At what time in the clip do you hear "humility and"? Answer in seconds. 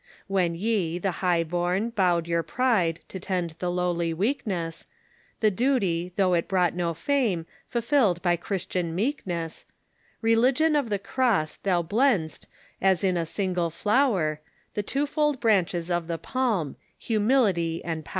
16.97-18.03